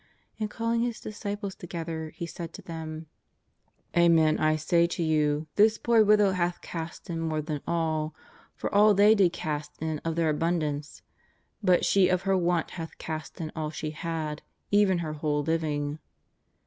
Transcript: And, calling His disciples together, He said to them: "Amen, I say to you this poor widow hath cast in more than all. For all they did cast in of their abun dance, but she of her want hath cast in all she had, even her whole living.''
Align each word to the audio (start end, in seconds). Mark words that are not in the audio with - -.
And, 0.39 0.49
calling 0.49 0.81
His 0.81 0.99
disciples 0.99 1.53
together, 1.53 2.09
He 2.15 2.25
said 2.25 2.53
to 2.53 2.63
them: 2.63 3.05
"Amen, 3.95 4.39
I 4.39 4.55
say 4.55 4.87
to 4.87 5.03
you 5.03 5.45
this 5.57 5.77
poor 5.77 6.03
widow 6.03 6.31
hath 6.31 6.59
cast 6.61 7.07
in 7.07 7.19
more 7.19 7.39
than 7.39 7.61
all. 7.67 8.15
For 8.55 8.73
all 8.73 8.95
they 8.95 9.13
did 9.13 9.31
cast 9.31 9.79
in 9.79 9.99
of 9.99 10.15
their 10.15 10.33
abun 10.33 10.59
dance, 10.61 11.03
but 11.61 11.85
she 11.85 12.09
of 12.09 12.23
her 12.23 12.35
want 12.35 12.71
hath 12.71 12.97
cast 12.97 13.39
in 13.39 13.51
all 13.55 13.69
she 13.69 13.91
had, 13.91 14.41
even 14.71 14.97
her 15.05 15.13
whole 15.13 15.43
living.'' 15.43 15.99